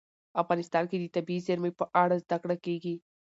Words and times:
افغانستان 0.41 0.83
کې 0.89 0.97
د 0.99 1.05
طبیعي 1.15 1.41
زیرمې 1.47 1.71
په 1.79 1.85
اړه 2.01 2.15
زده 2.23 2.37
کړه 2.43 2.55
کېږي. 2.65 2.95